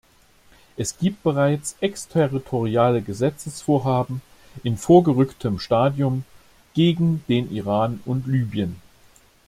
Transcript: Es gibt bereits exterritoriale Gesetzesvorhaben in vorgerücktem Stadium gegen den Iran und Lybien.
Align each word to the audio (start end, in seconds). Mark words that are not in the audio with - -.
Es 0.77 0.97
gibt 0.97 1.21
bereits 1.21 1.75
exterritoriale 1.79 3.03
Gesetzesvorhaben 3.03 4.23
in 4.63 4.75
vorgerücktem 4.75 5.59
Stadium 5.59 6.23
gegen 6.73 7.23
den 7.29 7.51
Iran 7.51 7.99
und 8.07 8.25
Lybien. 8.25 8.77